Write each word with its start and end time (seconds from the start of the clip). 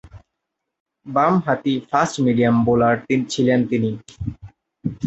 বামহাতি 1.05 1.73
fast medium 1.89 2.55
bowler 2.65 2.95
ছিলেন 3.31 3.59
তিনি। 3.69 3.91